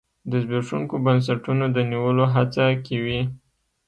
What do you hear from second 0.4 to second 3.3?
زبېښونکو بنسټونو د نیولو هڅه کې وي.